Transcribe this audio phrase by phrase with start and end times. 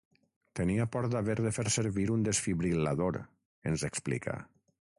[0.59, 3.23] “Tenia por d’haver de fer servir un desfibril·lador”,
[3.73, 4.39] ens explica.